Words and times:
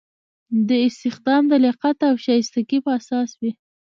دا 0.67 0.77
استخدام 0.89 1.43
د 1.47 1.53
لیاقت 1.63 1.97
او 2.09 2.13
شایستګۍ 2.25 2.79
په 2.85 2.91
اساس 2.99 3.29
وي. 3.41 3.51